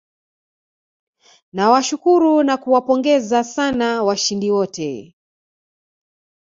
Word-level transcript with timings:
nawashukuru 1.55 2.31
na 2.47 2.55
kuwapongeza 2.61 3.43
sana 3.43 4.03
washindi 4.03 4.47
wote 4.55 4.87